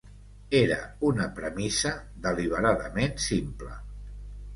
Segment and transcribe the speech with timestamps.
[0.59, 0.77] Era
[1.09, 1.91] una premissa
[2.27, 3.77] deliberadament simple.